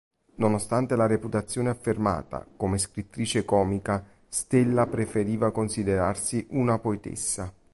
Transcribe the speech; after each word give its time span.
Nonostante 0.37 0.95
la 0.95 1.05
reputazione 1.05 1.69
affermata 1.69 2.43
come 2.57 2.79
scrittrice 2.79 3.45
comica, 3.45 4.03
Stella 4.27 4.87
preferiva 4.87 5.51
considerarsi 5.51 6.47
una 6.49 6.79
poetessa. 6.79 7.53